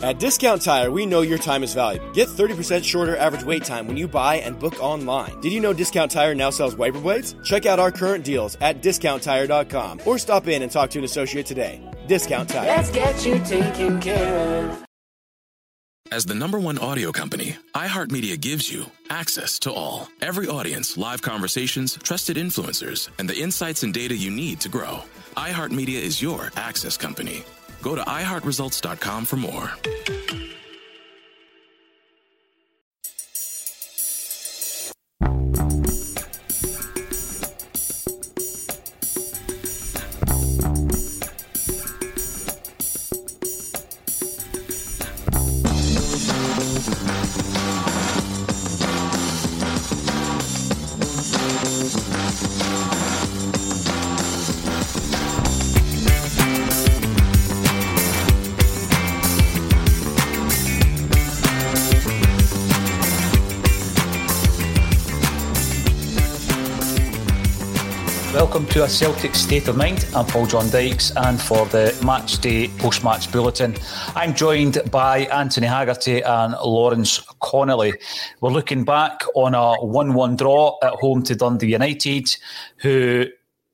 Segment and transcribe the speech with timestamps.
[0.00, 2.10] At Discount Tire, we know your time is valuable.
[2.12, 5.40] Get 30% shorter average wait time when you buy and book online.
[5.40, 7.34] Did you know Discount Tire now sells wiper blades?
[7.44, 11.46] Check out our current deals at discounttire.com or stop in and talk to an associate
[11.46, 11.80] today.
[12.06, 12.66] Discount Tire.
[12.66, 14.84] Let's get you taken care of.
[16.10, 20.08] As the number one audio company, iHeartMedia gives you access to all.
[20.22, 25.02] Every audience, live conversations, trusted influencers, and the insights and data you need to grow.
[25.36, 27.44] iHeartMedia is your access company.
[27.82, 30.47] Go to iHeartResults.com for more.
[68.88, 70.06] Celtic State of Mind.
[70.14, 73.76] I'm Paul John Dykes, and for the match day post match bulletin,
[74.16, 77.92] I'm joined by Anthony Haggerty and Lawrence Connolly.
[78.40, 82.34] We're looking back on a 1 1 draw at home to Dundee United,
[82.78, 83.26] who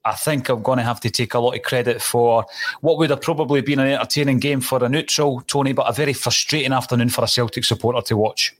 [0.04, 2.44] I think I'm going to have to take a lot of credit for
[2.80, 6.12] what would have probably been an entertaining game for a neutral, Tony, but a very
[6.12, 8.54] frustrating afternoon for a Celtic supporter to watch.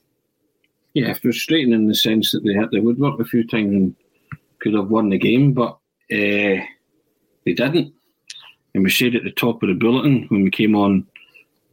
[0.95, 3.97] Yeah, frustrating in the sense that they had the woodwork a few times and
[4.61, 5.77] could have won the game, but
[6.13, 6.65] uh,
[7.45, 7.93] they didn't.
[8.75, 11.07] And we said at the top of the bulletin when we came on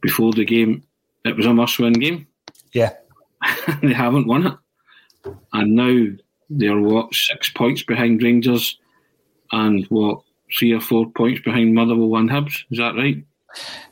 [0.00, 0.84] before the game,
[1.24, 2.26] it was a must-win game.
[2.72, 2.94] Yeah,
[3.82, 6.16] they haven't won it, and now
[6.48, 8.78] they're what six points behind Rangers,
[9.50, 10.22] and what
[10.56, 12.64] three or four points behind Motherwell and Hibs.
[12.70, 13.24] Is that right?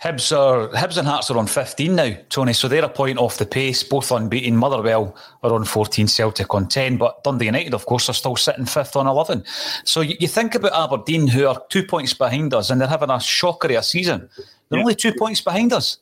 [0.03, 2.53] Hibs are Hibs and Hearts are on 15 now, Tony.
[2.53, 4.57] So they're a point off the pace, both unbeaten.
[4.57, 8.65] Motherwell are on 14, Celtic on 10, but Dundee United, of course, are still sitting
[8.67, 9.45] fifth on 11.
[9.85, 13.11] So you, you think about Aberdeen, who are two points behind us, and they're having
[13.11, 14.29] a shocker of a season.
[14.69, 14.85] They're Yeah.
[14.85, 15.99] only two points behind us.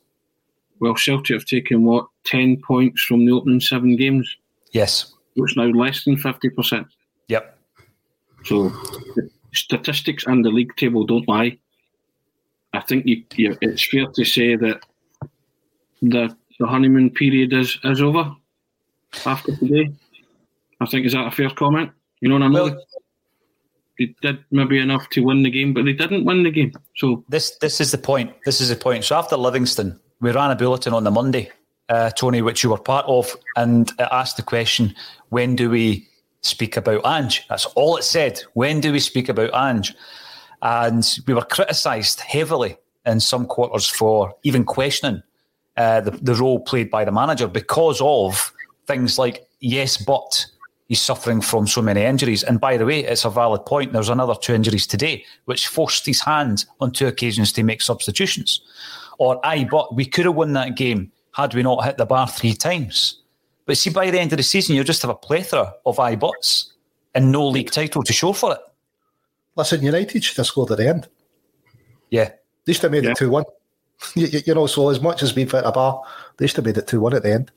[0.79, 4.33] Well, Celtic have taken what ten points from the opening seven games,
[4.71, 5.13] Yes.
[5.35, 6.87] which now less than fifty percent.
[7.27, 7.57] Yep.
[8.45, 8.69] So
[9.15, 11.57] the statistics and the league table don't lie.
[12.79, 14.85] I think you, you, it's fair to say that
[16.01, 18.31] the the honeymoon period is, is over
[19.25, 19.91] after today.
[20.79, 21.91] I think is that a fair comment?
[22.21, 22.53] You know what I mean?
[22.53, 22.83] Well-
[23.97, 26.71] they did maybe enough to win the game, but they didn't win the game.
[26.95, 28.31] So This this is the point.
[28.45, 29.03] This is the point.
[29.03, 31.51] So after Livingston, we ran a bulletin on the Monday,
[31.89, 34.95] uh, Tony, which you were part of, and it asked the question:
[35.29, 36.07] When do we
[36.39, 37.45] speak about Ange?
[37.49, 38.39] That's all it said.
[38.53, 39.93] When do we speak about Ange?
[40.61, 45.23] And we were criticised heavily in some quarters for even questioning
[45.77, 48.51] uh, the, the role played by the manager because of
[48.85, 50.45] things like yes, but
[50.87, 52.43] he's suffering from so many injuries.
[52.43, 53.93] And by the way, it's a valid point.
[53.93, 58.61] There's another two injuries today, which forced his hand on two occasions to make substitutions.
[59.19, 62.27] Or I but we could have won that game had we not hit the bar
[62.27, 63.21] three times.
[63.65, 66.15] But see, by the end of the season, you'll just have a plethora of I
[66.15, 66.73] buts
[67.13, 68.59] and no league title to show for it.
[69.59, 71.07] Listen, United should have scored at the end.
[72.09, 72.31] Yeah.
[72.65, 73.11] They should have made Yeah.
[73.11, 73.43] it 2 1.
[74.15, 76.01] You, you- you know, so as much as we've hit a bar,
[76.37, 77.51] they should have made it 2 1 at the end.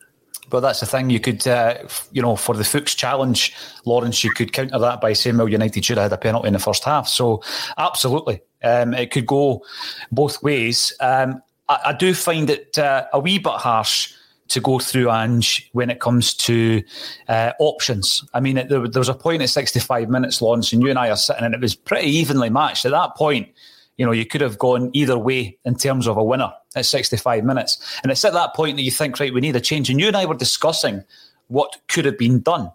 [0.50, 1.08] But that's the thing.
[1.08, 1.74] You could, uh,
[2.10, 3.54] you know, for the Fuchs challenge,
[3.86, 6.52] Lawrence, you could counter that by saying, well, United should have had a penalty in
[6.52, 7.06] the first half.
[7.08, 7.42] So,
[7.78, 9.62] absolutely, um, it could go
[10.10, 10.92] both ways.
[11.00, 14.12] Um, I, I do find it uh, a wee bit harsh
[14.52, 16.82] to go through Ange when it comes to
[17.28, 18.24] uh, options.
[18.34, 20.98] I mean, it, there, there was a point at 65 minutes, Lawrence, and you and
[20.98, 22.84] I are sitting, and it was pretty evenly matched.
[22.84, 23.48] At that point,
[23.96, 27.44] you know, you could have gone either way in terms of a winner at 65
[27.44, 27.78] minutes.
[28.02, 29.90] And it's at that point that you think, right, we need a change.
[29.90, 31.04] And you and I were discussing
[31.48, 32.70] what could have been done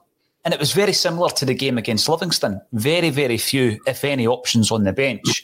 [0.46, 2.62] And it was very similar to the game against Livingston.
[2.72, 5.44] Very, very few, if any, options on the bench.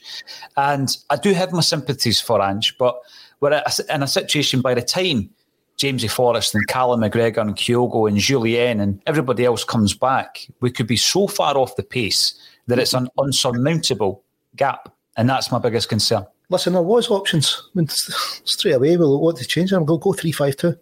[0.55, 2.97] And I do have my sympathies for Ange, but
[3.41, 5.29] we're in a situation by the time
[5.77, 10.71] Jamesy Forrest and Callum McGregor and Kyogo and Jullien and everybody else comes back, we
[10.71, 14.23] could be so far off the pace that it's an unsurmountable
[14.55, 14.93] gap.
[15.17, 16.25] And that's my biggest concern.
[16.49, 17.69] Listen, there was options.
[17.75, 19.85] I mean, straight away, we'll what to change them.
[19.85, 20.75] Go go three five two,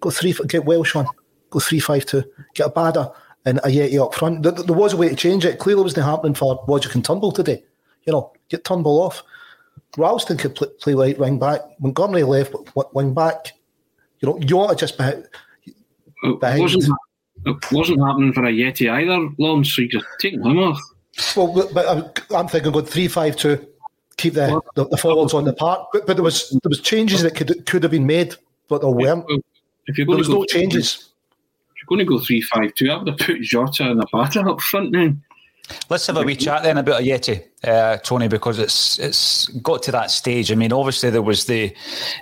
[0.00, 1.06] go three get Welsh on,
[1.50, 2.24] go three five two,
[2.54, 3.14] get Abada
[3.46, 4.42] and Ajeti up front.
[4.42, 5.58] There, there, was a way to change it.
[5.58, 7.62] Clearly, it wasn't happening for Rogic and Turnbull today.
[8.06, 9.22] You know, get Turnbull off.
[9.96, 11.60] Ralston could play, play right wing back.
[11.78, 12.54] Montgomery left
[12.92, 13.52] wing back.
[14.24, 15.04] You know, you ought to just be.
[15.04, 16.84] It wasn't,
[17.44, 20.80] it wasn't happening for Ajeti either, Lawrence, so you just taking him off.
[21.36, 23.66] Well, but I'm, I'm thinking going three five two,
[24.16, 25.88] keep the, the, the forwards on the park.
[25.92, 28.34] But, but there was there was changes that could could have been made,
[28.68, 29.26] but there weren't.
[29.86, 31.10] If you're going there was no changes
[31.76, 34.60] you're going to go three five two, I would have put Jota and Abada up
[34.62, 35.22] front then.
[35.88, 39.92] Let's have a wee chat then about Ajeti, uh, Tony, because it's it's got to
[39.92, 40.52] that stage.
[40.52, 41.74] I mean, obviously there was the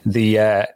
[0.07, 0.67] the uh,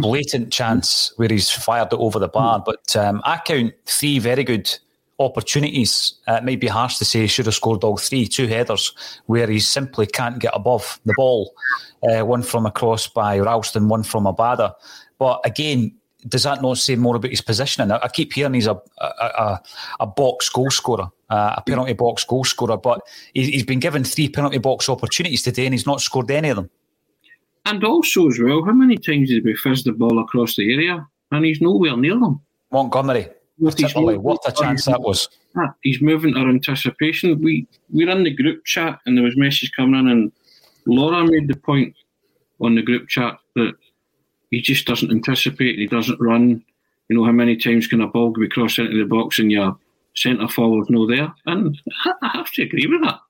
[0.00, 4.44] blatant chance where he's fired it over the bar, but um, I count three very
[4.44, 4.70] good
[5.18, 6.14] opportunities.
[6.28, 8.92] Uh, it might be harsh to say he should have scored all three, two headers
[9.26, 11.54] where he simply can't get above the ball.
[12.02, 14.74] Uh, one from a cross by Ralston, one from Abada.
[15.18, 15.94] But again,
[16.28, 17.90] does that not say more about his positioning?
[17.90, 19.62] I, keep hearing he's a a, a,
[20.00, 23.00] a box goal scorer, uh, a penalty box goal scorer, but
[23.34, 26.56] he's, he's been given three penalty box opportunities today and he's not scored any of
[26.56, 26.70] them.
[27.64, 31.06] And also, as well, how many times did we fizz the ball across the area
[31.32, 32.40] and he's nowhere near them?
[32.70, 33.28] Montgomery,
[33.58, 35.28] what, what a chance that was.
[35.82, 37.40] He's moving our anticipation.
[37.40, 40.32] We we're in the group chat and there was messages coming in, and
[40.86, 41.94] Laura made the point
[42.60, 43.72] on the group chat that
[44.50, 45.78] he just doesn't anticipate.
[45.78, 46.62] He doesn't run.
[47.08, 49.76] You know how many times can a ball be crossed into the box and your
[50.14, 51.32] centre forward's no there?
[51.46, 51.80] And
[52.22, 53.20] I have to agree with that.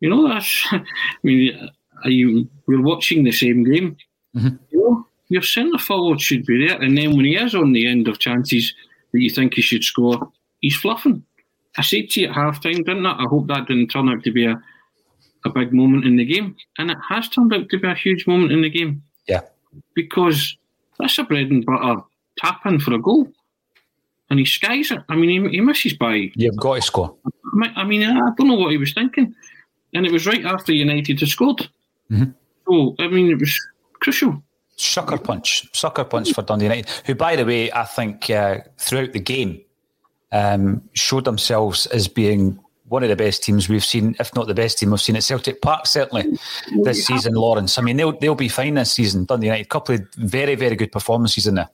[0.00, 0.66] You know that's.
[0.70, 0.82] I
[1.22, 1.70] mean,
[2.04, 3.96] you, we're watching the same game.
[4.36, 4.56] Mm-hmm.
[4.70, 7.86] You know, your centre forward should be there, and then when he is on the
[7.86, 8.74] end of chances
[9.12, 10.30] that you think he should score,
[10.60, 11.24] he's fluffing.
[11.76, 13.12] I said to you at half time, didn't I?
[13.12, 14.60] I hope that didn't turn out to be a,
[15.44, 16.56] a big moment in the game.
[16.78, 19.04] And it has turned out to be a huge moment in the game.
[19.28, 19.42] Yeah
[19.94, 20.56] because
[20.98, 22.02] that's a bread and butter
[22.38, 23.28] tap in for a goal.
[24.28, 25.00] And he skies it.
[25.08, 26.30] I mean, he, he misses by.
[26.36, 27.16] You've got to score.
[27.74, 29.34] I mean, I don't know what he was thinking.
[29.92, 31.68] And it was right after United had scored.
[32.10, 32.30] Mm-hmm.
[32.68, 33.58] So, I mean, it was
[33.94, 34.40] crucial.
[34.76, 35.68] Sucker punch.
[35.74, 39.60] Sucker punch for Dundee United, who, by the way, I think uh, throughout the game
[40.32, 42.58] um, showed themselves as being
[42.90, 45.22] one of the best teams we've seen, if not the best team we've seen at
[45.22, 46.36] Celtic Park, certainly
[46.82, 47.78] this season, Lawrence.
[47.78, 49.66] I mean, they'll, they'll be fine this season, Dundee United.
[49.66, 51.68] A couple of very, very good performances in there.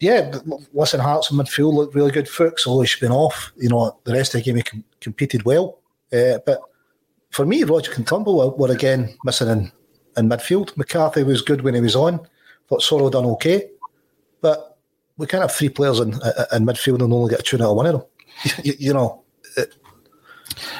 [0.00, 0.34] Yeah,
[0.72, 2.26] listen, Hearts and midfield looked really good.
[2.26, 5.44] Fuchs, although he's been off, you know, the rest of the game he com- competed
[5.44, 5.78] well.
[6.10, 6.60] Uh, but
[7.30, 9.70] for me, Rogic and Turnbull were, were again missing in,
[10.16, 10.74] in midfield.
[10.78, 12.18] McCarthy was good when he was on.
[12.68, 13.68] Thought Soro done okay.
[14.40, 14.78] But
[15.18, 17.76] we can't have three players in, in midfield and only get a tune out of
[17.76, 18.02] one of them.
[18.64, 19.21] you, you know,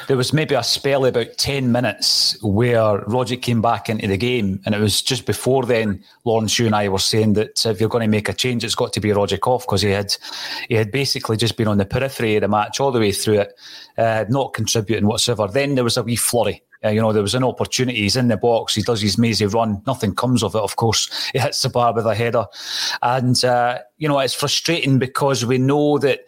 [0.09, 4.61] there was maybe a spell about 10 minutes where Rogic came back into the game.
[4.65, 7.89] And it was just before then, Lawrence, you and I were saying that if you're
[7.89, 10.17] going to make a change, it's got to be Roger Koch because he had
[10.69, 13.41] he had basically just been on the periphery of the match all the way through
[13.41, 13.59] it,
[13.99, 15.49] uh, not contributing whatsoever.
[15.49, 16.63] Then there was a wee flurry.
[16.85, 18.01] Uh, you know, there was an opportunity.
[18.01, 18.75] He's in the box.
[18.75, 19.83] He does his mazy run.
[19.87, 21.11] Nothing comes of it, of course.
[21.33, 22.47] He hits the bar with a header.
[23.03, 26.21] And, uh, you know, it's frustrating because we know that,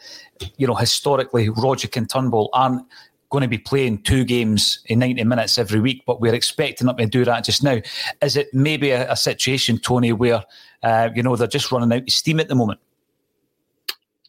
[0.57, 2.87] you know, historically, Rogic and Turnbull aren't
[3.35, 6.97] going to be playing two games in 90 minutes every week, but we're expecting them
[6.97, 7.81] to do that just now.
[8.23, 10.45] Is it maybe a, a situation, Tony, where,
[10.85, 12.79] uh, you know, they're just running out of steam at the moment?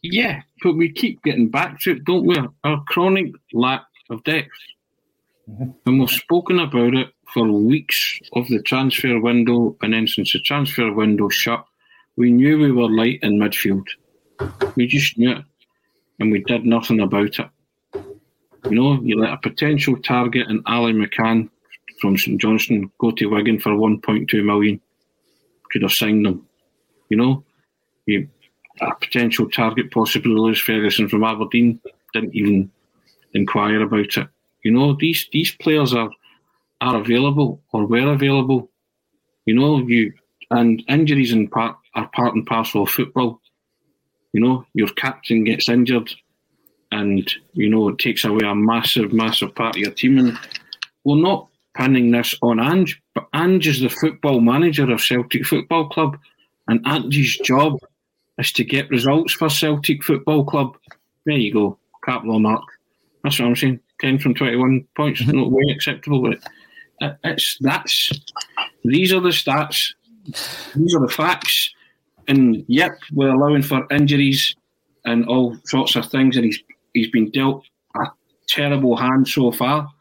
[0.01, 2.35] Yeah, but we keep getting back to it, don't we?
[2.63, 4.49] Our chronic lack of depth.
[5.49, 5.69] Mm-hmm.
[5.85, 10.39] And we've spoken about it for weeks of the transfer window, and then since the
[10.39, 11.63] transfer window shut,
[12.17, 13.85] we knew we were light in midfield.
[14.75, 15.45] We just knew it,
[16.19, 17.49] and we did nothing about it.
[18.69, 21.49] You know, you let a potential target and Ali McCann
[22.01, 24.81] from St Johnstone go to Wigan for 1.2 million.
[25.71, 26.47] Could have signed them.
[27.09, 27.43] You know,
[28.05, 28.27] you,
[28.81, 31.79] a potential target, possibly Lewis Ferguson from Aberdeen,
[32.13, 32.71] didn't even
[33.33, 34.27] inquire about it.
[34.63, 36.09] You know, these these players are
[36.81, 38.69] are available or were available.
[39.45, 40.13] You know, you
[40.49, 43.41] and injuries in part are part and parcel of football.
[44.33, 46.09] You know, your captain gets injured,
[46.95, 50.17] and you know it takes away a massive, massive part of your team.
[50.17, 50.39] And
[51.03, 55.89] we're not pinning this on Ange, but Ange is the football manager of Celtic Football
[55.89, 56.17] Club,
[56.67, 57.77] and Ange's job
[58.37, 60.77] is to get results for Celtic Football Club.
[61.25, 61.77] There you go.
[62.03, 62.63] capital mark.
[63.23, 63.79] That's what I'm saying.
[64.01, 65.37] 10 from 21 points, mm-hmm.
[65.37, 66.21] not way acceptable.
[66.21, 68.11] But it's that's
[68.83, 69.93] these are the stats,
[70.75, 71.73] these are the facts.
[72.27, 74.55] And yep, we're allowing for injuries
[75.05, 76.59] and all sorts of things, and he's
[76.95, 77.63] he's been dealt
[77.95, 78.05] a
[78.47, 79.91] terrible hand so far.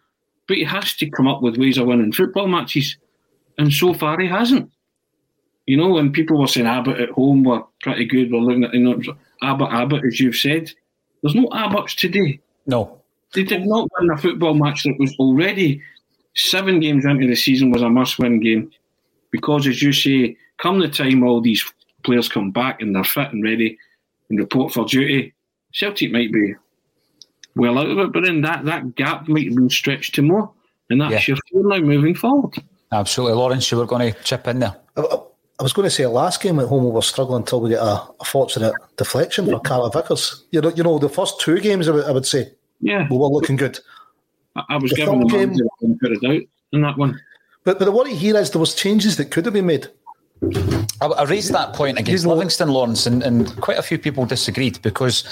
[0.46, 2.96] But he has to come up with ways of winning football matches,
[3.58, 4.70] and so far he hasn't.
[5.66, 8.74] You know, when people were saying Abbott at home were pretty good, we're looking at
[8.74, 9.00] you know
[9.42, 10.70] Abbott, Abbott, as you've said.
[11.22, 12.40] There's no Abbotts today.
[12.66, 13.00] No,
[13.32, 15.82] they did not win a football match that was already
[16.34, 18.70] seven games into the season was a must-win game,
[19.30, 21.64] because as you say, come the time all these
[22.02, 23.78] players come back and they're fit and ready
[24.28, 25.32] and report for duty,
[25.72, 26.54] Celtic might be
[27.56, 30.22] well uh, out of it, but then that, that gap might have been stretched to
[30.22, 30.50] more,
[30.90, 31.34] and that's yeah.
[31.34, 32.54] your fear now moving forward.
[32.92, 34.76] Absolutely, Lawrence, you were going to chip in there.
[34.96, 35.18] I,
[35.60, 37.78] I was going to say last game at home we were struggling until we get
[37.78, 40.44] a, a fortunate deflection for Carter Vickers.
[40.50, 43.16] You know, you know the first two games I would, I would say, yeah, we
[43.16, 43.78] were looking good.
[44.56, 46.42] I, I was the giving them game, put it out
[46.72, 47.20] in that one.
[47.62, 49.88] But but the worry here is there was changes that could have been made.
[51.00, 54.80] I, I raised that point against Livingston, Lawrence, and, and quite a few people disagreed
[54.82, 55.22] because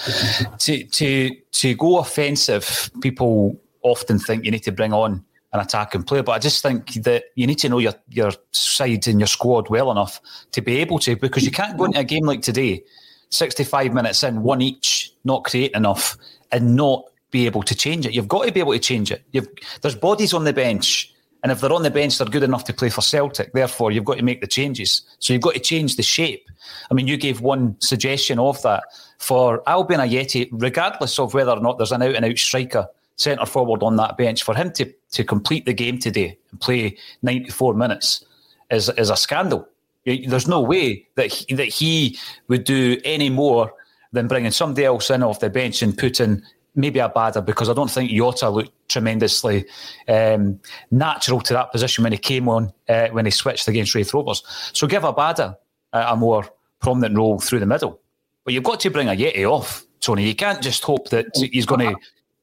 [0.59, 6.03] to to to go offensive, people often think you need to bring on an attacking
[6.03, 6.23] player.
[6.23, 9.69] But I just think that you need to know your your side and your squad
[9.69, 10.21] well enough
[10.53, 12.83] to be able to, because you can't go into a game like today,
[13.31, 16.17] 65 minutes in, one each, not create enough,
[16.51, 18.13] and not be able to change it.
[18.13, 19.25] You've got to be able to change it.
[19.33, 19.49] You've,
[19.81, 21.13] there's bodies on the bench,
[21.43, 23.53] and if they're on the bench, they're good enough to play for Celtic.
[23.53, 25.03] Therefore, you've got to make the changes.
[25.19, 26.49] So you've got to change the shape.
[26.91, 28.85] I mean, you gave one suggestion of that
[29.19, 33.47] for Albian Ajeti, regardless of whether or not there's an out and out striker centre
[33.47, 37.75] forward on that bench, for him to, to complete the game today and play 94
[37.75, 38.25] minutes
[38.71, 39.69] is, is a scandal.
[40.05, 42.19] There's no way that he, that he
[42.49, 43.73] would do any more
[44.13, 46.43] than bringing somebody else in off the bench and putting
[46.75, 49.65] maybe Abada because I don't think Jota looked tremendously
[50.09, 54.13] um, natural to that position when he came on uh, when he switched against Raith
[54.15, 54.43] Rovers.
[54.73, 55.57] So give Abada
[55.93, 56.45] a, a more
[56.81, 58.01] prominent role through the middle.
[58.45, 60.27] But you've got to bring Ajeti off, Tony.
[60.27, 61.97] You can't just hope that he's going to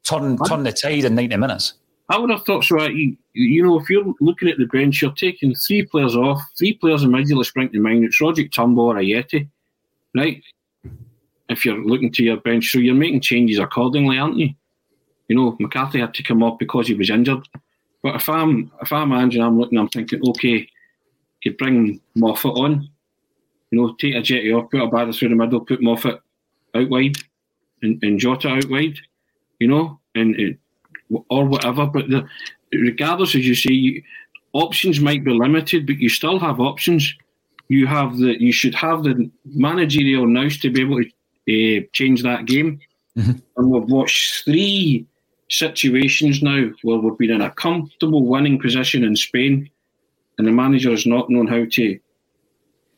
[0.03, 1.73] turn turn the tide in 90 minutes.
[2.11, 2.81] I would have thought so.
[2.85, 6.73] You, you know, if you're looking at the bench, you're taking three players off, three
[6.73, 8.03] players immediately spring to mind.
[8.03, 9.47] It's Roger Turnbull or Ajeti,
[10.15, 10.41] right?
[11.49, 12.71] if you're looking to your bench.
[12.71, 14.49] So you're making changes accordingly, aren't you?
[15.29, 17.47] You know, McCarthy had to come off because he was injured.
[18.01, 20.67] But if I'm if I'm Andrew, I'm looking, I'm thinking, okay,
[21.43, 22.89] could bring Moffat on.
[23.71, 26.19] You know, take Ajeti off, put a Abada through the middle, put Moffat
[26.75, 27.17] out wide,
[27.83, 28.97] and, and Jota out wide.
[29.59, 30.57] You know, and, and
[31.29, 31.85] or whatever.
[31.85, 32.27] But the,
[32.73, 34.03] regardless, as you say, you,
[34.53, 37.13] options might be limited, but you still have options.
[37.67, 41.07] You have the you should have the managerial nous to be able to
[41.77, 42.79] uh, change that game.
[43.15, 43.31] Mm-hmm.
[43.57, 45.05] And we've watched three
[45.49, 49.69] situations now where we've been in a comfortable winning position in Spain,
[50.37, 51.99] and the manager has not known how to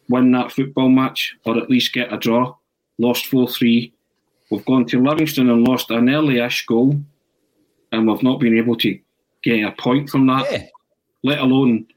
[0.09, 2.53] win that football match or at least get a draw.
[2.97, 3.93] Lost 4 3.
[4.51, 6.99] We've gone to Livingston and lost an early-ish goal,
[7.91, 8.99] and we've not been able to
[9.43, 10.67] get a point from that, yeah.
[11.23, 11.87] let alone,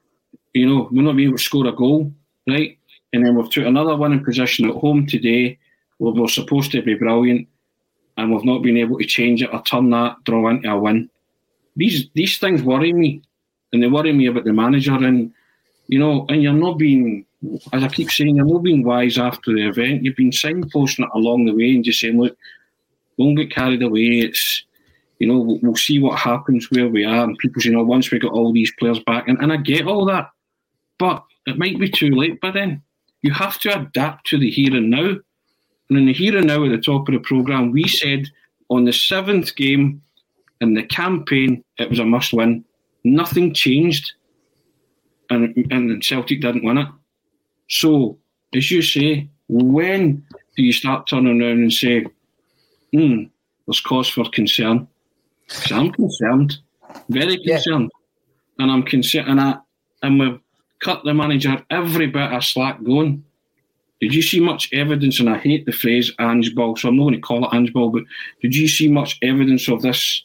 [0.54, 2.12] you know, we're not being able to score a goal,
[2.48, 2.78] right?
[3.12, 5.58] And then we've took another winning position at home today
[5.98, 7.48] where we're supposed to be brilliant,
[8.16, 11.10] and we've not been able to change it or turn that draw into a win.
[11.76, 13.22] These these things worry me,
[13.72, 14.94] and they worry me about the manager.
[14.94, 15.32] And
[15.88, 17.26] you know, and you're not being,
[17.72, 20.04] as I keep saying, you're not being wise after the event.
[20.04, 22.36] You've been signposting it along the way and just saying, look,
[23.18, 24.20] don't get carried away.
[24.20, 24.64] It's
[25.18, 27.24] you know, we'll, we'll see what happens where we are.
[27.24, 29.56] And people say, you know, once we got all these players back, and, and I
[29.56, 30.30] get all that,
[30.98, 32.82] but it might be too late by then.
[33.22, 35.16] You have to adapt to the here and now.
[35.88, 38.30] And in the here and now at the top of the programme, we said
[38.70, 40.02] on the seventh game
[40.60, 42.64] in the campaign, it was a must win.
[43.04, 44.12] Nothing changed,
[45.28, 46.88] and, and Celtic didn't win it.
[47.68, 48.18] So,
[48.54, 50.24] as you say, when
[50.56, 52.06] do you start turning around and say,
[52.92, 53.24] hmm,
[53.66, 54.88] there's cause for concern?
[55.48, 56.58] Because I'm concerned,
[57.10, 57.90] very concerned.
[57.92, 58.64] Yeah.
[58.64, 59.56] And I'm concerned, and, I,
[60.02, 60.40] and we've
[60.80, 63.24] cut the manager every bit of slack going.
[64.04, 67.04] Did you see much evidence, and I hate the phrase Ange Ball, so I'm not
[67.04, 68.02] going to call it Ange Ball, but
[68.42, 70.22] did you see much evidence of this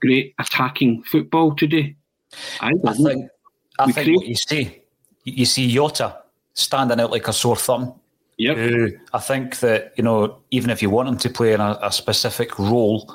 [0.00, 1.94] great attacking football today?
[2.62, 3.30] I, I think,
[3.78, 4.80] I think what you see,
[5.24, 6.16] you see Jota
[6.54, 7.92] standing out like a sore thumb.
[8.38, 8.52] Yeah.
[8.52, 11.78] Uh, I think that, you know, even if you want him to play in a,
[11.82, 13.14] a specific role,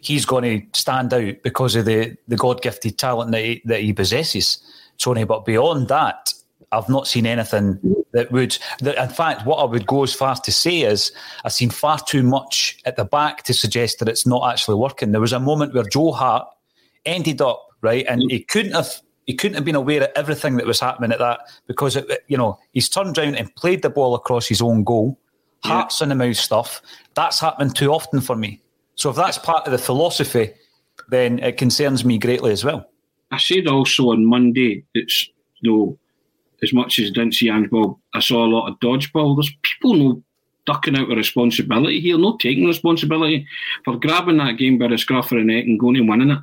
[0.00, 3.82] he's going to stand out because of the, the God gifted talent that he, that
[3.82, 4.58] he possesses,
[4.98, 5.22] Tony.
[5.22, 6.34] But beyond that,
[6.72, 7.78] I've not seen anything
[8.12, 8.58] that would.
[8.80, 11.12] That, in fact, what I would go as far to say is
[11.44, 15.12] I've seen far too much at the back to suggest that it's not actually working.
[15.12, 16.48] There was a moment where Joe Hart
[17.04, 20.66] ended up right, and he couldn't have he couldn't have been aware of everything that
[20.66, 24.14] was happening at that because it, you know he's turned around and played the ball
[24.14, 25.18] across his own goal,
[25.64, 26.04] hearts yeah.
[26.04, 26.82] in the mouth stuff.
[27.14, 28.60] That's happened too often for me.
[28.94, 30.52] So if that's part of the philosophy,
[31.08, 32.86] then it concerns me greatly as well.
[33.30, 35.28] I said also on Monday, it's
[35.60, 35.98] you know
[36.62, 39.36] as much as I didn't see Bob, I saw a lot of dodgeball.
[39.36, 40.22] There's people no
[40.66, 43.46] ducking out of responsibility here, no taking responsibility
[43.84, 46.38] for grabbing that game by the scruff of the neck and going and winning it.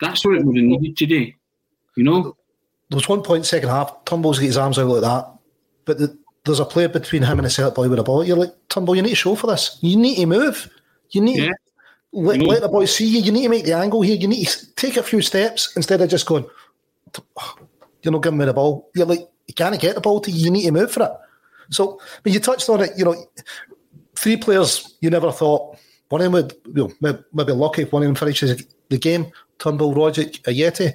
[0.00, 1.34] That's what it would have needed today,
[1.96, 2.36] you know.
[2.88, 5.32] There was one point second half, Turnbull's got his arms out like that,
[5.84, 8.24] but the, there's a player between him and a set boy with a ball.
[8.24, 9.78] You're like, Turnbull, you need to show for this.
[9.80, 10.70] You need to move.
[11.10, 11.48] You need yeah.
[11.48, 11.54] to
[12.12, 13.20] let, let the boy see you.
[13.20, 14.16] You need to make the angle here.
[14.16, 16.46] You need to take a few steps instead of just going,
[18.06, 18.88] you're not giving me the ball.
[18.94, 20.46] You're like, you can't get the ball to you.
[20.46, 21.12] You need to move for it.
[21.70, 23.16] So, when you touched on it, you know,
[24.14, 25.76] three players you never thought
[26.08, 29.32] one of them would, you know, maybe lucky if one of them finishes the game.
[29.58, 30.92] Turnbull, Rogic, Ajeti,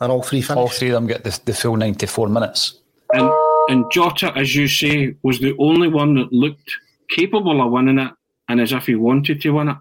[0.00, 0.58] and all three finish.
[0.58, 2.80] All three of them get the, the full 94 minutes.
[3.12, 3.30] And,
[3.68, 6.70] and Jota, as you say, was the only one that looked
[7.08, 8.12] capable of winning it
[8.48, 9.76] and as if he wanted to win it.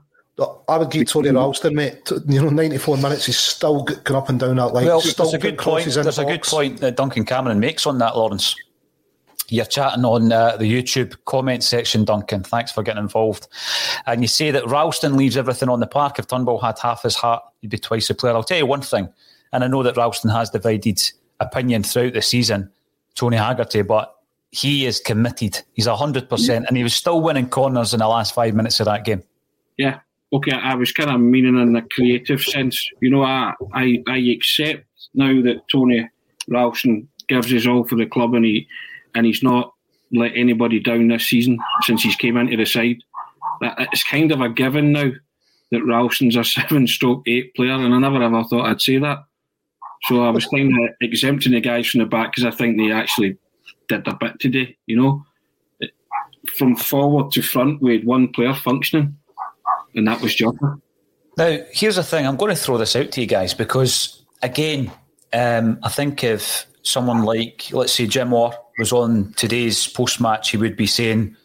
[0.68, 2.12] I would give Tony Ralston, mate.
[2.28, 4.86] You know, 94 minutes, he's still going up and down that line.
[4.86, 5.86] Well, there's a good point.
[5.86, 8.56] There's a good point that Duncan Cameron makes on that, Lawrence.
[9.48, 12.44] You're chatting on uh, the YouTube comment section, Duncan.
[12.44, 13.48] Thanks for getting involved.
[14.08, 16.20] And you say that Ralston leaves everything on the park.
[16.20, 18.34] If Turnbull had half his heart, he'd be twice the player.
[18.34, 19.08] I'll tell you one thing,
[19.54, 21.02] and I know that Ralston has divided
[21.40, 22.72] opinion throughout the season,
[23.14, 24.16] Tony Haggerty, but
[24.52, 25.62] he is committed.
[25.74, 29.06] He's 100%, and he was still winning corners in the last five minutes of that
[29.06, 29.24] game.
[29.78, 30.00] Yeah,
[30.34, 32.84] okay, I was kind of meaning in the creative sense.
[33.02, 36.10] You know, I, I, I accept now that Tony
[36.48, 38.68] Ralston gives his all for the club and he
[39.16, 39.74] and he's not
[40.12, 42.98] let anybody down this season since he's came into the side.
[43.62, 45.12] It's kind of a given now
[45.72, 49.20] that Ralston's a seven stroke eight player, and I never ever thought I'd say that.
[50.04, 52.92] So I was kind of exempting the guys from the back because I think they
[52.92, 53.38] actually
[53.88, 55.26] did a bit today, you know.
[56.58, 59.18] From forward to front, we had one player functioning
[59.96, 60.78] and that was Jota.
[61.38, 62.26] Now, here's the thing.
[62.26, 64.92] I'm going to throw this out to you guys because, again,
[65.34, 70.52] um, I think if someone like, let's say, Jim Orr was on today's post match,
[70.52, 71.36] he would be saying,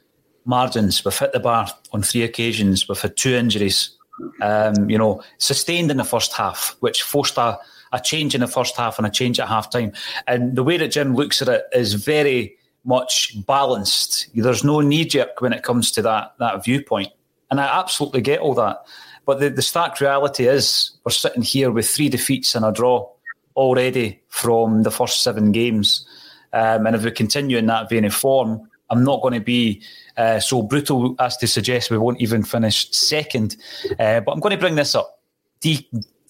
[0.44, 3.96] margins, we've hit the bar on three occasions, we've had two injuries,
[4.42, 7.58] um, you know, sustained in the first half, which forced a,
[7.92, 9.92] a change in the first half and a change at half time.
[10.26, 14.28] And the way that Jim looks at it is very much balanced.
[14.34, 17.08] There's no knee jerk when it comes to that, that viewpoint.
[17.50, 18.82] And I absolutely get all that.
[19.26, 23.08] But the, the stark reality is we're sitting here with three defeats and a draw
[23.56, 26.06] already from the first seven games.
[26.52, 29.82] Um, and if we continue in that vein of form, I'm not going to be
[30.16, 33.56] uh, so brutal as to suggest we won't even finish second.
[33.98, 35.20] Uh, but I'm going to bring this up.
[35.60, 35.88] D.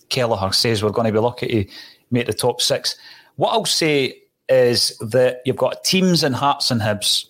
[0.09, 1.71] Kelleher says we're going to be lucky to
[2.11, 2.97] make the top six.
[3.37, 7.27] What I'll say is that you've got teams in Hearts and Hibs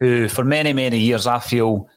[0.00, 1.88] who, for many, many years, I feel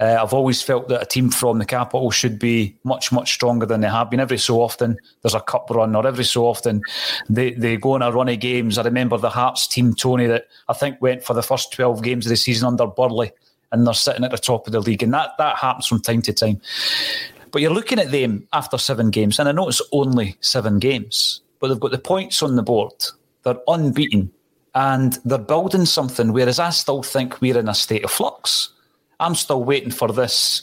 [0.00, 3.66] Uh, I've always felt that a team from the capital should be much, much stronger
[3.66, 4.18] than they have been.
[4.18, 6.80] Every so often, there's a cup run, or every so often,
[7.28, 8.78] they, they go on a run of games.
[8.78, 12.24] I remember the Hearts team, Tony, that I think went for the first 12 games
[12.24, 13.30] of the season under Burley,
[13.72, 15.02] and they're sitting at the top of the league.
[15.02, 16.62] And that, that happens from time to time.
[17.50, 21.42] But you're looking at them after seven games, and I know it's only seven games,
[21.58, 22.94] but they've got the points on the board.
[23.42, 24.32] They're unbeaten,
[24.74, 28.70] and they're building something, whereas I still think we're in a state of flux.
[29.20, 30.62] I'm still waiting for this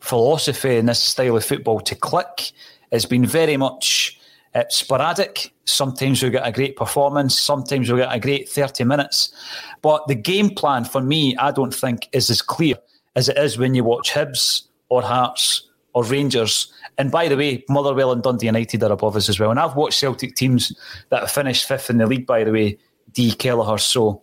[0.00, 2.52] philosophy and this style of football to click.
[2.90, 4.18] It's been very much
[4.54, 5.54] uh, sporadic.
[5.64, 9.32] Sometimes we get a great performance, sometimes we get a great 30 minutes.
[9.80, 12.74] But the game plan for me, I don't think is as clear
[13.14, 16.72] as it is when you watch Hibs or Hearts or Rangers.
[16.98, 19.50] And by the way, Motherwell and Dundee United are above us as well.
[19.50, 20.76] And I've watched Celtic teams
[21.10, 22.78] that have finished fifth in the league, by the way,
[23.12, 23.32] D.
[23.32, 23.78] Kelleher.
[23.78, 24.22] So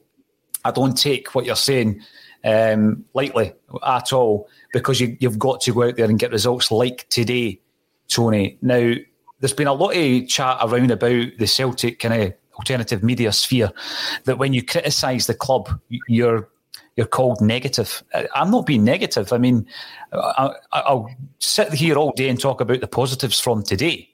[0.65, 2.01] I don't take what you're saying
[2.43, 3.53] um, lightly
[3.85, 7.59] at all because you, have got to go out there and get results like today,
[8.07, 8.57] Tony.
[8.61, 8.93] Now,
[9.39, 13.71] there's been a lot of chat around about the Celtic kind of alternative media sphere
[14.25, 16.49] that when you criticise the club, you're
[16.95, 18.03] you're called negative.
[18.35, 19.31] I'm not being negative.
[19.31, 19.65] I mean,
[20.11, 20.53] I,
[20.89, 24.09] will sit here all day and talk about the positives from today.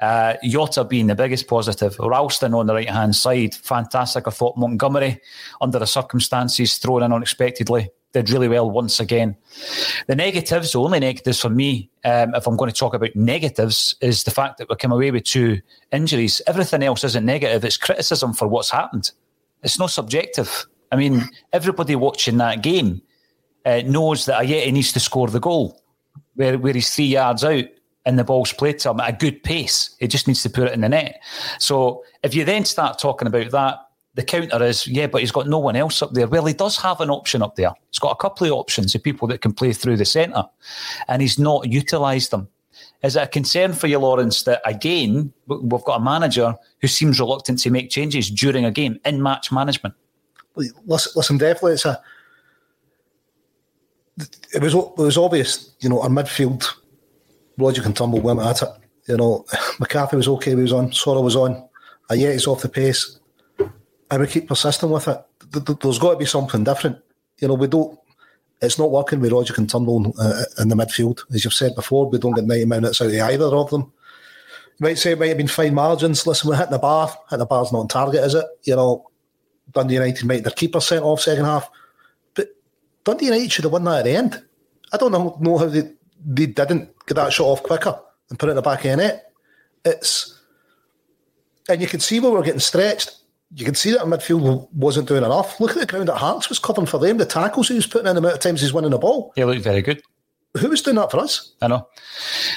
[0.00, 1.96] Uh, Jota being the biggest positive.
[1.98, 4.28] Ralston on the right hand side, fantastic.
[4.28, 5.20] I thought Montgomery,
[5.60, 9.36] under the circumstances, thrown in unexpectedly, did really well once again.
[10.06, 13.96] The negatives, the only negatives for me, um, if I'm going to talk about negatives,
[14.00, 16.40] is the fact that we came away with two injuries.
[16.46, 19.10] Everything else isn't negative, it's criticism for what's happened.
[19.62, 20.66] It's not subjective.
[20.92, 23.02] I mean, everybody watching that game
[23.66, 25.82] uh, knows that Ajeti needs to score the goal
[26.34, 27.64] where, where he's three yards out
[28.08, 29.94] and the ball's played to him at a good pace.
[30.00, 31.20] He just needs to put it in the net.
[31.58, 33.80] So if you then start talking about that,
[34.14, 36.26] the counter is, yeah, but he's got no one else up there.
[36.26, 37.70] Well, he does have an option up there.
[37.90, 40.44] He's got a couple of options of people that can play through the centre,
[41.06, 42.48] and he's not utilised them.
[43.02, 47.20] Is it a concern for you, Lawrence, that again, we've got a manager who seems
[47.20, 49.94] reluctant to make changes during a game in match management?
[50.56, 52.00] Listen, definitely, it's a.
[54.54, 56.66] It was it was obvious, you know, our midfield
[57.58, 58.68] Rogic and Turnbull went at it.
[59.06, 59.44] You know,
[59.80, 61.68] McCarthy was okay, he was on, Soro was on,
[62.10, 63.18] he's off the pace.
[64.10, 65.22] And we keep persisting with it.
[65.80, 66.98] There's got to be something different.
[67.40, 67.98] You know, we don't,
[68.60, 71.20] it's not working with Rogic and Turnbull uh, in the midfield.
[71.32, 73.92] As you've said before, we don't get 90 minutes out of either of them.
[74.78, 76.26] You might say it might have been fine margins.
[76.26, 77.08] Listen, we're hitting the bar.
[77.28, 78.46] Hitting the bar's not on target, is it?
[78.62, 79.10] You know,
[79.72, 81.68] Dundee United might their keeper sent off second half.
[82.34, 82.48] But
[83.04, 84.42] Dundee United should have won that at the end.
[84.92, 85.82] I don't know, know how they,
[86.24, 87.98] they didn't get that shot off quicker
[88.30, 89.32] and put it in the back of the net.
[89.84, 90.38] It's
[91.68, 93.16] and you can see where we're getting stretched.
[93.54, 95.58] You can see that our midfield wasn't doing enough.
[95.60, 97.16] Look at the ground that Hearts was covering for them.
[97.16, 99.32] The tackles he was putting in, the amount of times he's winning the ball.
[99.36, 100.02] He looked very good.
[100.58, 101.54] Who was doing that for us?
[101.62, 101.88] I know.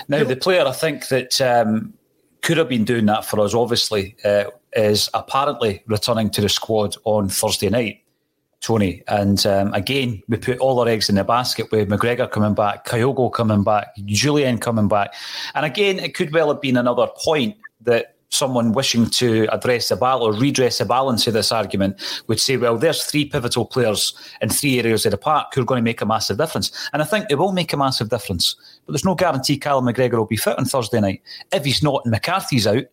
[0.08, 1.94] Now, you the player I think that um,
[2.42, 6.96] could have been doing that for us, obviously, uh, is apparently returning to the squad
[7.04, 8.04] on Thursday night.
[8.62, 9.04] Tony.
[9.08, 12.86] And um, again, we put all our eggs in the basket with McGregor coming back,
[12.86, 15.13] Kyogo coming back, Jullien coming back.
[15.56, 19.95] And again, it could well have been another point that someone wishing to address the
[19.95, 24.13] balance or redress the balance of this argument would say, well, there's three pivotal players
[24.41, 26.71] in three areas of the park who are going to make a massive difference.
[26.93, 28.56] And I think it will make a massive difference.
[28.86, 31.21] But there's no guarantee Kyle McGregor will be fit on Thursday night.
[31.52, 32.86] If he's not and McCarthy's out,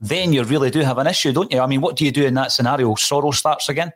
[0.00, 1.60] then you really do have an issue, don't you?
[1.60, 2.94] I mean, what do you do in that scenario?
[2.94, 3.92] Soro starts again?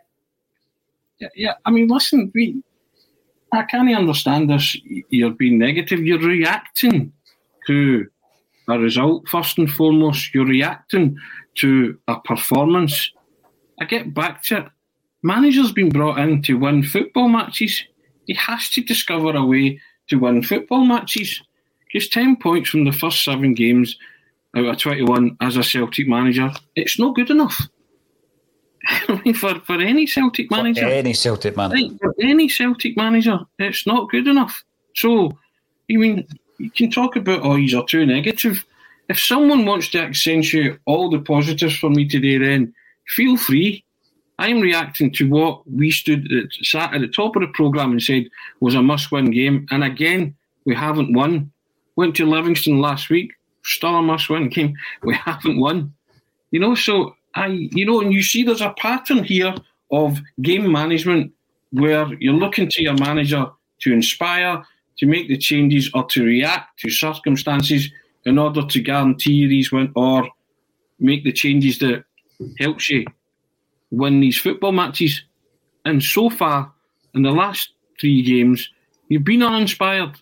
[1.18, 1.54] Yeah, yeah.
[1.64, 2.62] I mean, listen, we.
[3.52, 4.76] I can't understand this.
[5.08, 6.00] You're being negative.
[6.00, 7.12] You're reacting
[7.66, 8.06] to
[8.68, 10.34] a result first and foremost.
[10.34, 11.16] You're reacting
[11.56, 13.10] to a performance.
[13.80, 14.66] I get back to it.
[15.22, 17.82] Manager's been brought in to win football matches.
[18.26, 21.40] He has to discover a way to win football matches.
[21.90, 23.96] Just 10 points from the first seven games
[24.56, 27.68] out of 21 as a Celtic manager, it's not good enough.
[29.34, 34.10] For, for any Celtic manager, for any Celtic manager, for any Celtic manager, it's not
[34.10, 34.64] good enough.
[34.94, 35.36] So,
[35.90, 36.26] I mean,
[36.58, 38.64] you can talk about oh, these are too negative.
[39.08, 42.74] If someone wants to accentuate all the positives for me today, then
[43.08, 43.84] feel free.
[44.38, 48.02] I'm reacting to what we stood at, sat at the top of the programme and
[48.02, 48.28] said
[48.60, 51.50] was a must-win game, and again we haven't won.
[51.96, 53.32] Went to Livingston last week,
[53.64, 54.74] still a must-win game.
[55.02, 55.94] We haven't won.
[56.50, 59.54] You know, so I, you know, and you see there's a pattern here
[59.92, 61.32] of game management
[61.70, 63.46] where you're looking to your manager
[63.80, 64.64] to inspire,
[64.98, 67.90] to make the changes, or to react to circumstances
[68.24, 70.28] in order to guarantee these win or
[70.98, 72.04] make the changes that
[72.58, 73.04] helps you
[73.90, 75.22] win these football matches.
[75.84, 76.72] And so far,
[77.14, 78.68] in the last three games,
[79.08, 80.18] you've been uninspired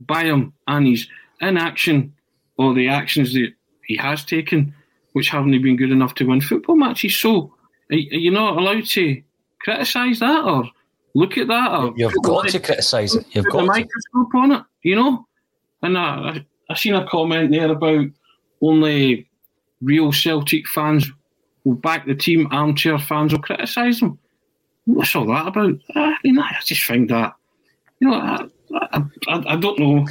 [0.00, 1.08] by him and his
[1.40, 2.14] inaction
[2.56, 3.52] or the actions that
[3.84, 4.74] he has taken
[5.16, 7.18] which haven't been good enough to win football matches.
[7.18, 7.50] So,
[7.90, 9.22] are you not allowed to
[9.62, 10.68] criticise that or
[11.14, 11.70] look at that?
[11.70, 13.24] Or You've got to criticise it.
[13.30, 15.26] You've got a microscope on it, you know?
[15.80, 18.08] And I, I, I seen a comment there about
[18.60, 19.26] only
[19.80, 21.10] real Celtic fans
[21.64, 24.18] will back the team, armchair fans will criticise them.
[24.84, 25.80] What's all that about?
[25.94, 27.32] I mean, I just find that,
[28.00, 28.46] you know, I,
[28.92, 30.06] I, I, don't know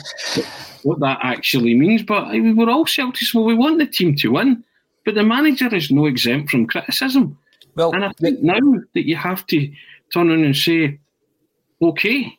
[0.81, 3.35] what that actually means, but we're all Celtics.
[3.35, 4.63] Well, we want the team to win.
[5.05, 7.37] But the manager is no exempt from criticism.
[7.75, 8.59] Well, and I think now
[8.93, 9.71] that you have to
[10.11, 10.99] turn around and say,
[11.81, 12.37] okay,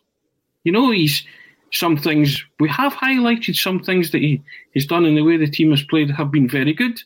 [0.65, 1.25] you know, he's
[1.73, 4.43] some things we have highlighted some things that he
[4.75, 7.01] has done in the way the team has played have been very good,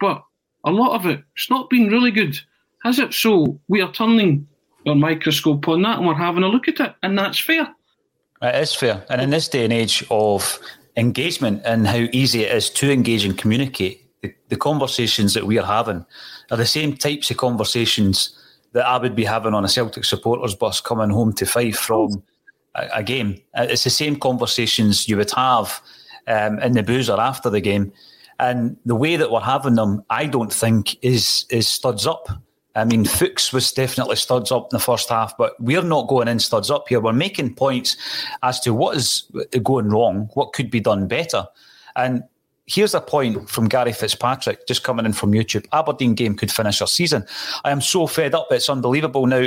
[0.00, 0.24] but
[0.64, 2.38] a lot of it it's not been really good,
[2.82, 3.12] has it?
[3.12, 4.48] So we are turning
[4.86, 7.68] our microscope on that and we're having a look at it, and that's fair.
[8.42, 10.58] It is fair, and in this day and age of
[10.96, 15.64] engagement and how easy it is to engage and communicate, the, the conversations that we're
[15.64, 16.04] having
[16.50, 18.34] are the same types of conversations
[18.72, 22.22] that I would be having on a Celtic supporters bus coming home to Fife from
[22.74, 23.40] a, a game.
[23.54, 25.82] Uh, it's the same conversations you would have
[26.26, 27.92] um, in the boozer after the game.
[28.40, 32.28] And the way that we're having them, I don't think is is studs up.
[32.74, 36.26] I mean, Fuchs was definitely studs up in the first half, but we're not going
[36.26, 36.98] in studs up here.
[36.98, 37.96] We're making points
[38.42, 39.30] as to what is
[39.62, 41.46] going wrong, what could be done better.
[41.94, 42.24] And
[42.66, 45.66] here's a point from Gary Fitzpatrick, just coming in from YouTube.
[45.72, 47.24] Aberdeen game could finish our season.
[47.64, 49.26] I am so fed up, it's unbelievable.
[49.26, 49.46] Now,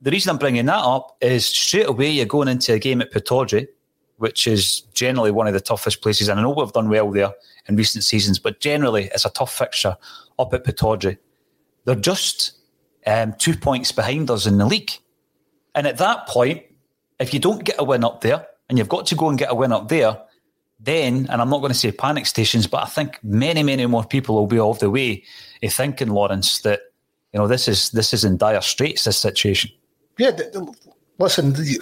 [0.00, 3.12] the reason I'm bringing that up is straight away you're going into a game at
[3.12, 3.66] Pittodrie,
[4.18, 6.28] which is generally one of the toughest places.
[6.28, 7.32] And I know we've done well there
[7.66, 9.96] in recent seasons, but generally it's a tough fixture
[10.38, 11.18] up at Pittodrie.
[11.84, 12.52] They're just
[13.06, 14.92] um, two points behind us in the league.
[15.74, 16.62] And at that point,
[17.18, 19.50] if you don't get a win up there, and you've got to go and get
[19.50, 20.18] a win up there,
[20.78, 24.04] then, and I'm not going to say panic stations, but I think many, many more
[24.04, 25.22] people will be off the way
[25.62, 26.80] of thinking, Lawrence, that
[27.32, 29.04] you know this is this is in dire straits.
[29.04, 29.70] This situation.
[30.18, 30.38] Yeah,
[31.18, 31.78] listen, the,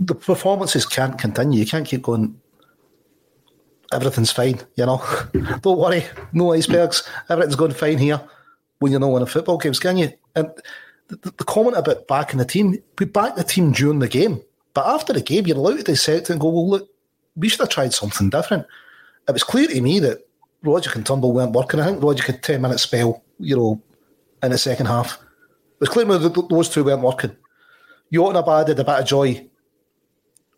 [0.00, 1.60] the performances can't continue.
[1.60, 2.40] You can't keep going.
[3.92, 5.02] Everything's fine, you know.
[5.60, 7.08] Don't worry, no icebergs.
[7.28, 8.20] Everything's going fine here
[8.78, 10.12] when you're not winning football games, can you?
[10.34, 10.50] And
[11.08, 15.12] the, comment about backing the team, we back the team during the game, but after
[15.12, 16.88] the game, you're allowed to dissect and go, well, look,
[17.36, 18.66] we should have tried something different.
[19.28, 20.26] It was clear to me that
[20.64, 21.80] Rogic and Turnbull weren't working.
[21.80, 23.82] I think Rogic had 10 minute spell, you know,
[24.42, 25.14] in the second half.
[25.14, 27.36] It was clear that those two weren't working.
[28.12, 29.46] Abad had a bit of joy.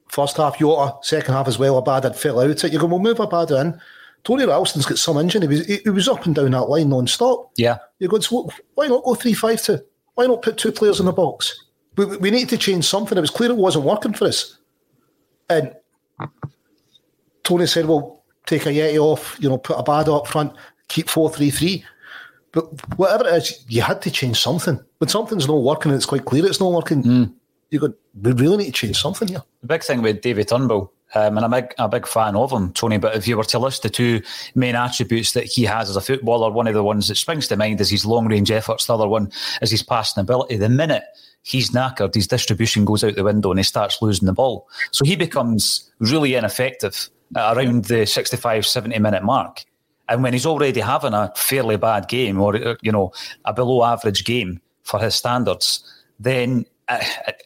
[0.08, 2.62] First half, Jota, second half as well, Abad had fell out.
[2.62, 3.80] You go, we'll move Abad in.
[4.24, 5.42] Tony Ralston's got some engine.
[5.42, 7.52] He was, he, was up and down that line non stop.
[7.56, 7.78] Yeah.
[7.98, 9.78] You go, so why not go 3 5 2?
[10.14, 11.64] Why not put two players in the box?
[11.96, 13.16] We, we need to change something.
[13.16, 14.58] It was clear it wasn't working for us.
[15.48, 15.74] And
[17.46, 20.52] Tony said, well, take Ajeti off, you know, put Abada up front,
[20.88, 21.84] keep 4 3 3.
[22.50, 24.80] But whatever it is, you had to change something.
[24.98, 27.32] When something's not working and it's quite clear it's not working, mm.
[27.70, 29.42] you go, we really need to change something here.
[29.60, 32.50] The big thing with David Turnbull, um, and I'm a big, a big fan of
[32.50, 34.22] him, Tony, but if you were to list the two
[34.56, 37.56] main attributes that he has as a footballer, one of the ones that springs to
[37.56, 39.30] mind is his long range efforts, the other one
[39.62, 40.56] is his passing ability.
[40.56, 41.04] The minute
[41.42, 44.66] he's knackered, his distribution goes out the window and he starts losing the ball.
[44.90, 49.64] So he becomes really ineffective around the 65, 70 minute mark.
[50.08, 53.12] And when he's already having a fairly bad game or, you know,
[53.44, 55.82] a below average game for his standards,
[56.20, 57.02] then, uh,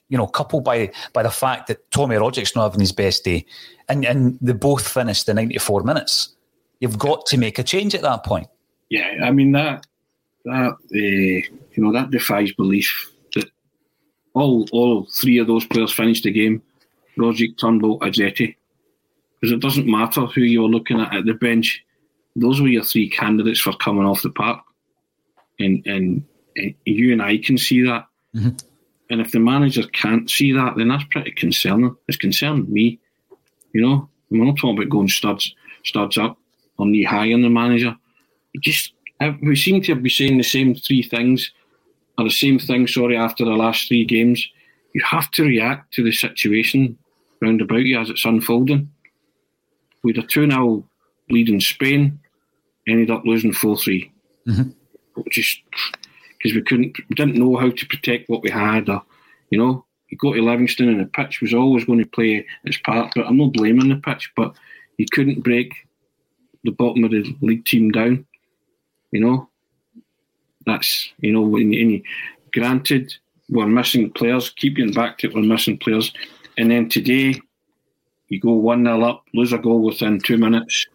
[0.08, 3.46] you know, coupled by, by the fact that Tommy Rogic's not having his best day
[3.88, 6.34] and, and they both finished in 94 minutes,
[6.80, 8.46] you've got to make a change at that point.
[8.90, 9.86] Yeah, I mean, that,
[10.44, 11.42] that, uh, you
[11.78, 13.48] know, that defies belief that
[14.34, 16.62] all, all three of those players finished the game.
[17.16, 18.56] Rogic, Turnbull, Ajeti
[19.40, 21.82] because it doesn't matter who you're looking at at the bench.
[22.36, 24.60] Those were your three candidates for coming off the park,
[25.58, 26.24] and and,
[26.56, 28.06] and you and I can see that.
[28.34, 28.56] Mm-hmm.
[29.10, 31.96] And if the manager can't see that, then that's pretty concerning.
[32.06, 33.00] It's concerning me,
[33.72, 34.08] you know.
[34.30, 36.38] We're not talking about going studs studs up
[36.78, 37.96] or knee high on the manager.
[38.54, 38.92] It just
[39.42, 41.50] we seem to be saying the same three things,
[42.16, 42.86] or the same thing.
[42.86, 44.46] Sorry, after the last three games,
[44.94, 46.96] you have to react to the situation
[47.42, 48.90] round about you as it's unfolding.
[50.02, 50.84] We had a 2 0
[51.30, 52.18] lead in Spain,
[52.88, 54.12] ended up losing 4 3.
[54.48, 55.22] Mm-hmm.
[55.30, 55.60] Just
[56.38, 58.88] because we couldn't, we didn't know how to protect what we had.
[58.88, 59.02] Or,
[59.50, 62.78] you know, you go to Livingston and the pitch was always going to play its
[62.78, 63.12] part.
[63.14, 64.54] But I'm not blaming the pitch, but
[64.96, 65.74] you couldn't break
[66.64, 68.26] the bottom of the league team down.
[69.12, 69.48] You know,
[70.66, 72.02] that's, you know, when, when
[72.52, 73.14] granted,
[73.48, 76.12] we're missing players, keep getting back to it, we're missing players.
[76.56, 77.40] And then today,
[78.30, 80.86] you go 1 0 up, lose a goal within two minutes,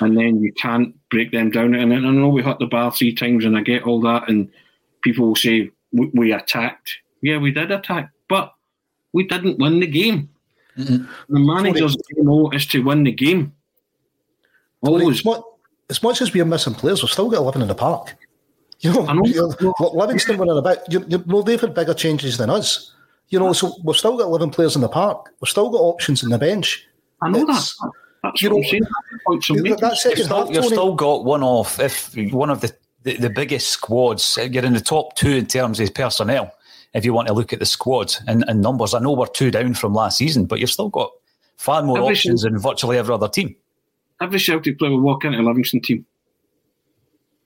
[0.00, 1.74] and then you can't break them down.
[1.74, 4.28] And then I know we hit the bar three times, and I get all that,
[4.28, 4.50] and
[5.02, 6.98] people will say we, we attacked.
[7.20, 8.54] Yeah, we did attack, but
[9.12, 10.30] we didn't win the game.
[10.78, 11.04] Mm-hmm.
[11.34, 13.52] The manager's goal is to win the game.
[14.80, 15.26] Always.
[15.90, 18.16] As much as we're missing players, we've still got 11 in the park.
[18.80, 19.90] You know, know.
[19.92, 22.92] Livingston were about, you, you know, they've had bigger changes than us.
[23.28, 25.30] You know, so we've still got 11 players in the park.
[25.40, 26.86] We've still got options in the bench.
[27.20, 27.92] I know it's, that.
[28.22, 31.78] That's you know, that, that second you've, still, half, you've still got one off.
[31.78, 35.78] If one of the, the, the, biggest squads, you're in the top two in terms
[35.78, 36.52] of personnel.
[36.94, 39.50] If you want to look at the squad and, and numbers, I know we're two
[39.50, 41.10] down from last season, but you've still got
[41.58, 43.54] far more every options than virtually every other team.
[44.20, 46.06] Every Celtic player will walk into a Livingston team.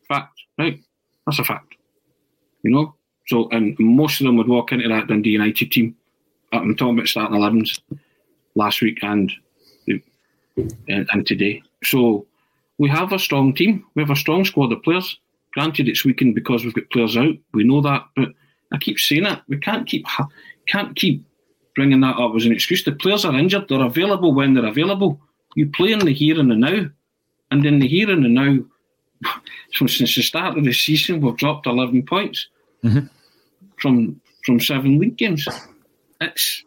[0.08, 0.80] Fact, right?
[1.26, 1.74] That's a fact.
[2.62, 2.94] You know,
[3.26, 5.96] so, and most of them would walk into that Dundee United team.
[6.52, 7.80] I'm talking about starting 11s
[8.54, 9.32] last week and,
[9.86, 11.62] and, and today.
[11.84, 12.26] So,
[12.78, 13.84] we have a strong team.
[13.94, 15.18] We have a strong squad of players.
[15.54, 17.34] Granted, it's weakened because we've got players out.
[17.52, 18.30] We know that, but
[18.72, 19.38] I keep saying it.
[19.48, 20.06] We can't keep
[20.66, 21.24] can't keep
[21.74, 22.84] bringing that up as an excuse.
[22.84, 23.68] The players are injured.
[23.68, 25.20] They're available when they're available.
[25.54, 26.88] You play in the here and the now,
[27.50, 28.58] And in the here and the now,
[29.72, 32.48] since the start of the season, we've dropped 11 points
[32.84, 33.06] mm-hmm.
[33.78, 35.46] from from seven league games.
[36.20, 36.64] It's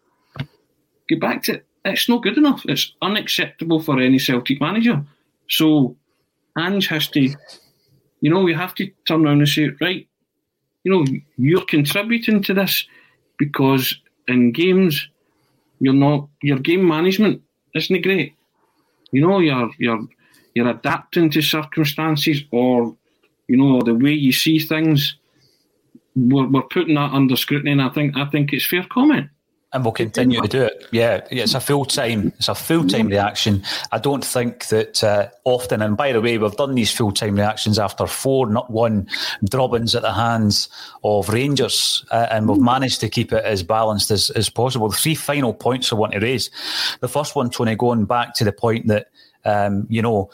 [1.07, 2.63] get back to it's not good enough.
[2.65, 5.03] It's unacceptable for any Celtic manager.
[5.49, 5.95] So
[6.57, 7.21] Ange has to,
[8.21, 10.07] you know, we have to turn around and say, right,
[10.83, 11.05] you know,
[11.37, 12.87] you're contributing to this
[13.37, 13.95] because
[14.27, 15.07] in games,
[15.79, 17.41] you're not your game management
[17.73, 18.33] isn't great.
[19.11, 20.07] You know, you're you're
[20.53, 22.95] you're adapting to circumstances or
[23.47, 25.17] you know the way you see things.
[26.15, 29.29] We're, we're putting that under scrutiny, and I think I think it's fair comment
[29.75, 30.87] and we'll continue to do it.
[30.91, 32.31] Yeah, yeah it's a full time.
[32.37, 33.61] It's a full time reaction.
[33.91, 35.81] I don't think that uh, often.
[35.81, 39.09] And by the way, we've done these full time reactions after four, not one,
[39.43, 40.69] droppings at the hands
[41.03, 44.87] of Rangers, uh, and we've managed to keep it as balanced as, as possible.
[44.87, 46.49] The three final points I want to raise.
[47.01, 49.09] The first one, Tony, going back to the point that
[49.43, 50.31] um, you know.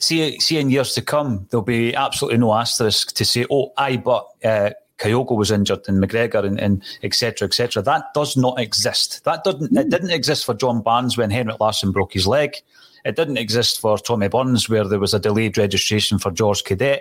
[0.00, 3.96] See, see, in years to come, there'll be absolutely no asterisk to say, "Oh, I
[3.96, 7.46] but uh, Kyogo was injured and McGregor and, and etc.
[7.46, 7.82] etc.
[7.82, 9.24] That does not exist.
[9.24, 12.56] That didn't it didn't exist for John Barnes when Henrik Larsson broke his leg.
[13.04, 17.00] It didn't exist for Tommy Burns where there was a delayed registration for Jorge Cadete,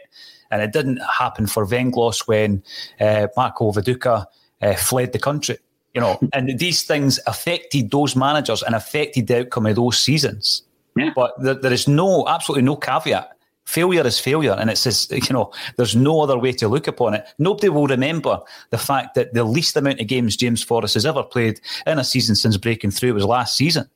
[0.51, 2.63] and it didn't happen for Venglos when
[2.99, 4.25] uh, Marco Viduka
[4.62, 5.57] uh, fled the country.
[5.93, 10.63] You know, and these things affected those managers and affected the outcome of those seasons.
[10.95, 11.12] Yeah.
[11.15, 13.37] But there, there is no absolutely no caveat
[13.67, 17.13] failure is failure, and it's just, you know there's no other way to look upon
[17.13, 17.27] it.
[17.38, 21.21] Nobody will remember the fact that the least amount of games James Forrest has ever
[21.21, 23.89] played in a season since breaking through was last season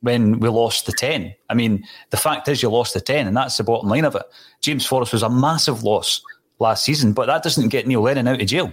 [0.00, 1.34] when we lost the 10.
[1.50, 4.14] I mean, the fact is you lost the 10, and that's the bottom line of
[4.14, 4.22] it.
[4.60, 6.22] James Forrest was a massive loss
[6.60, 8.72] last season, but that doesn't get Neil Lennon out of jail.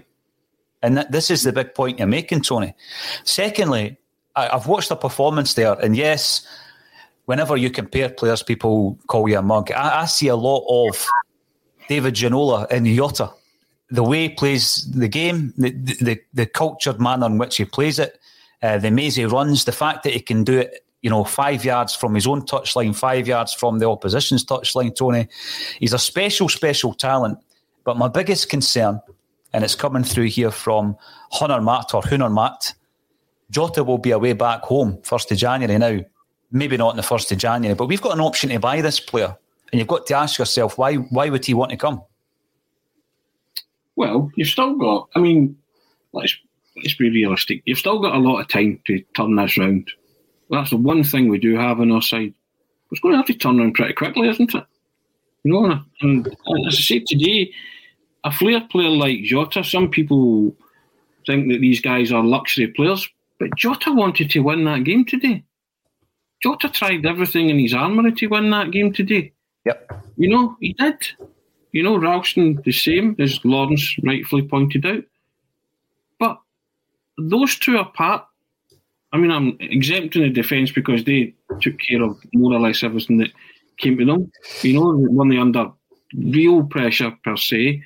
[0.84, 2.76] And that, this is the big point you're making, Tony.
[3.24, 3.98] Secondly,
[4.36, 6.46] I, I've watched the performance there, and yes,
[7.26, 9.72] whenever you compare players, people call you a mug.
[9.72, 11.06] I, I see a lot of
[11.88, 13.32] David Ginola in Jota.
[13.90, 18.00] The way he plays the game, the, the, the cultured manner in which he plays
[18.00, 18.20] it,
[18.64, 21.94] uh, the mazy runs, the fact that he can do it, you know, five yards
[21.94, 25.28] from his own touchline, five yards from the opposition's touchline, Tony.
[25.80, 27.38] He's a special, special talent.
[27.84, 29.02] But my biggest concern,
[29.54, 30.98] and it's coming through here from
[31.32, 32.74] Hunter Matt or Hunter Matt,
[33.52, 36.04] Jota will be away back home, 1st of January now
[36.56, 39.00] maybe not in the first of January, but we've got an option to buy this
[39.00, 39.36] player,
[39.72, 42.02] and you've got to ask yourself why why would he want to come?
[43.96, 45.10] Well, you've still got.
[45.16, 45.58] I mean,
[46.14, 46.36] let's
[46.78, 47.62] let's be realistic.
[47.66, 49.92] You've still got a lot of time to turn this round.
[50.50, 52.34] That's the one thing we do have on our side.
[52.92, 54.64] It's going to have to turn around pretty quickly, isn't it?
[55.44, 56.36] You know, and, as
[56.68, 57.52] I said today,
[58.24, 60.56] a flair player like Jota, some people
[61.26, 63.08] think that these guys are luxury players,
[63.40, 65.44] but Jota wanted to win that game today.
[66.42, 69.34] Jota tried everything in his armoury to win that game today.
[69.66, 70.04] Yep.
[70.18, 70.98] You know, he did.
[71.72, 75.04] You know, Ralston the same, as Lawrence rightfully pointed out.
[76.20, 76.40] But
[77.18, 78.26] those two apart,
[79.12, 83.18] I mean, I'm exempting the defence because they took care of more or less everything
[83.18, 83.32] that
[83.78, 84.32] came to them.
[84.62, 85.72] You know, when they under
[86.14, 87.84] real pressure per se.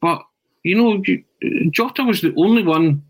[0.00, 0.22] But,
[0.62, 1.02] you know,
[1.70, 3.02] Jota was the only one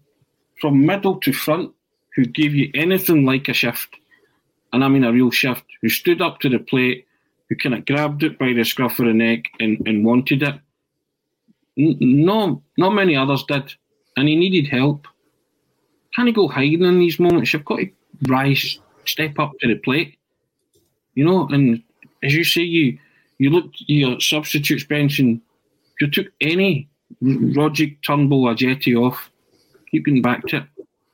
[0.61, 1.73] from middle to front
[2.15, 3.95] who gave you anything like a shift
[4.73, 7.07] and I mean a real shift, who stood up to the plate,
[7.49, 10.55] who kind of grabbed it by the scruff of the neck and, and wanted it.
[11.77, 13.73] No, not many others did,
[14.17, 15.07] and he needed help.
[16.15, 17.53] Can he go hiding in these moments?
[17.53, 17.91] You've got to
[18.27, 20.19] rise, step up to the plate,
[21.15, 21.47] you know.
[21.49, 21.83] And
[22.23, 22.99] as you say, you
[23.39, 25.41] you look your substitutes bench and
[26.01, 26.89] you took any
[27.23, 29.31] Rogic Turnbull, Ajeti off,
[29.91, 30.65] keeping back to it.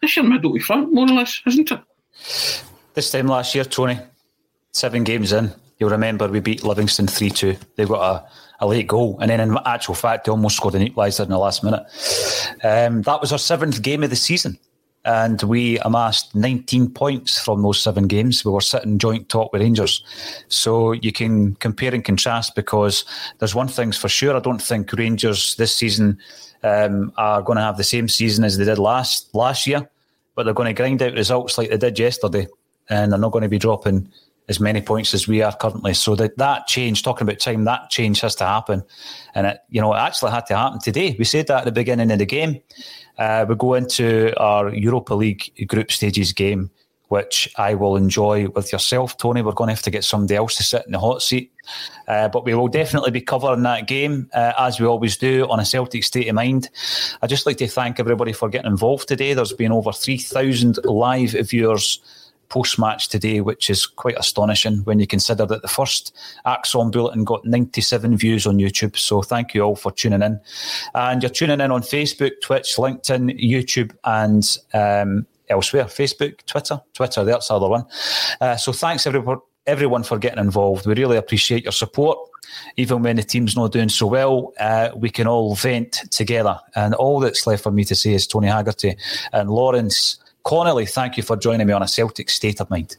[0.01, 2.65] That's your middle to front, more or less, isn't it?
[2.95, 3.99] This time last year, Tony,
[4.71, 7.57] seven games in, you'll remember we beat Livingston 3 2.
[7.75, 8.01] They got
[8.61, 11.31] a, a late goal, and then in actual fact, they almost scored an equaliser in
[11.31, 11.83] the last minute.
[12.63, 14.61] Um, that was our seventh game of the season,
[15.05, 18.45] and we amassed 19 points from those seven games.
[18.45, 20.05] We were sitting joint top with Rangers.
[20.47, 23.05] So you can compare and contrast because
[23.41, 24.37] there's one thing's for sure.
[24.37, 26.17] I don't think Rangers this season
[26.63, 29.91] um, are going to have the same season as they did last last year,
[30.37, 32.47] but they're going to grind out results like they did yesterday
[32.89, 34.09] and they're not going to be dropping
[34.49, 35.95] as many points as we are currently.
[35.95, 38.83] So that that change, talking about time, that change has to happen,
[39.35, 41.17] and it you know it actually had to happen today.
[41.19, 42.61] We said that at the beginning of the game.
[43.17, 46.69] Uh, we go into our Europa League group stages game,
[47.09, 49.41] which I will enjoy with yourself, Tony.
[49.41, 51.53] We're going to have to get somebody else to sit in the hot seat,
[52.09, 55.61] uh, but we will definitely be covering that game uh, as we always do on
[55.61, 56.69] a Celtic State of Mind.
[57.23, 59.33] I'd just like to thank everybody for getting involved today.
[59.33, 62.01] There's been over three thousand live viewers
[62.49, 66.15] post match today, which is quite astonishing when you consider that the first
[66.47, 68.97] ACSOM Bulletin got 97 views on YouTube.
[68.97, 70.41] So thank you all for tuning in.
[70.95, 77.25] And you're tuning in on Facebook, Twitch, LinkedIn, YouTube, and um, elsewhere Facebook, Twitter, Twitter,
[77.25, 77.85] that's the other one.
[78.41, 80.87] Uh, so thanks everyone, everyone for getting involved.
[80.87, 82.19] We really appreciate your support.
[82.77, 86.59] Even when the team's not doing so well, uh, we can all vent together.
[86.75, 88.97] And all that's left for me to say is Tony Haggerty
[89.33, 92.99] and Lawrence Connolly, thank you for joining me on a Celtic State of Mind.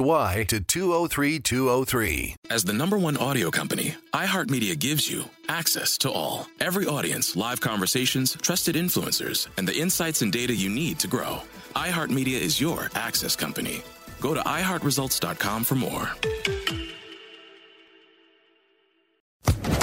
[0.00, 2.34] Y to 203203.
[2.50, 6.46] As the number one audio company, iHeartMedia gives you access to all.
[6.60, 11.40] Every audience, live conversations, trusted influencers, and the insights and data you need to grow.
[11.76, 13.82] iHeartMedia is your access company.
[14.20, 16.10] Go to iHeartResults.com for more.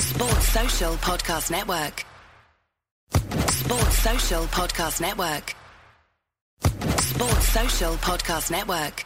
[0.02, 2.06] Sports Social Podcast Network.
[3.50, 5.56] Sports Social Podcast Network.
[7.00, 9.06] Sports Social Podcast Network.